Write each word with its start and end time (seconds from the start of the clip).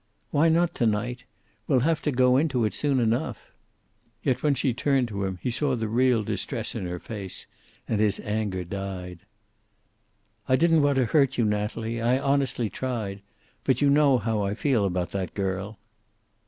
"Why 0.31 0.49
not 0.49 0.73
to 0.73 0.87
night? 0.87 1.25
We'll 1.67 1.81
have 1.81 2.01
to 2.01 2.11
go 2.11 2.35
into 2.35 2.65
it 2.65 2.73
soon 2.73 2.99
enough." 2.99 3.51
Yet 4.23 4.41
when 4.41 4.55
she 4.55 4.73
turned 4.73 5.07
to 5.09 5.25
him 5.25 5.37
he 5.43 5.51
saw 5.51 5.75
the 5.75 5.87
real 5.87 6.23
distress 6.23 6.73
in 6.73 6.87
her 6.87 6.97
face, 6.97 7.45
and 7.87 8.01
his 8.01 8.19
anger 8.21 8.63
died. 8.63 9.19
"I 10.49 10.55
didn't 10.55 10.81
want 10.81 10.95
to 10.95 11.05
hurt 11.05 11.37
you, 11.37 11.45
Natalie. 11.45 12.01
I 12.01 12.17
honestly 12.17 12.67
tried. 12.67 13.21
But 13.63 13.79
you 13.79 13.91
know 13.91 14.17
how 14.17 14.41
I 14.41 14.55
feel 14.55 14.85
about 14.85 15.11
that 15.11 15.35
girl." 15.35 15.77